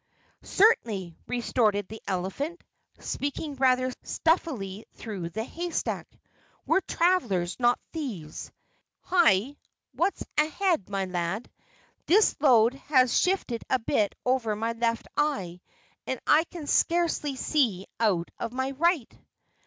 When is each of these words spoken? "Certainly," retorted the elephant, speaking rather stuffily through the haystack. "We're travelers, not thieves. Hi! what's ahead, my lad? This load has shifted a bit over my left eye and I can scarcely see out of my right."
"Certainly," 0.41 1.15
retorted 1.27 1.87
the 1.87 2.01
elephant, 2.07 2.63
speaking 2.97 3.53
rather 3.57 3.93
stuffily 4.01 4.83
through 4.95 5.29
the 5.29 5.43
haystack. 5.43 6.07
"We're 6.65 6.79
travelers, 6.81 7.55
not 7.59 7.77
thieves. 7.93 8.51
Hi! 9.03 9.57
what's 9.91 10.23
ahead, 10.39 10.89
my 10.89 11.05
lad? 11.05 11.51
This 12.07 12.35
load 12.39 12.73
has 12.89 13.15
shifted 13.15 13.63
a 13.69 13.77
bit 13.77 14.15
over 14.25 14.55
my 14.55 14.71
left 14.71 15.07
eye 15.15 15.61
and 16.07 16.19
I 16.25 16.45
can 16.45 16.65
scarcely 16.65 17.35
see 17.35 17.85
out 17.99 18.31
of 18.39 18.53
my 18.53 18.71
right." 18.71 19.15